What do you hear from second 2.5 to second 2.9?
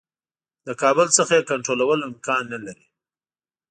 نه لري.